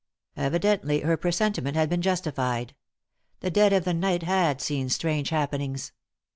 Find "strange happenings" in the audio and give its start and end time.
4.89-5.91